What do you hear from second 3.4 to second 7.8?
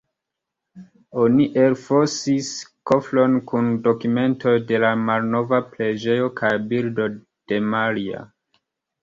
kun dokumentoj de la malnova preĝejo kaj bildo de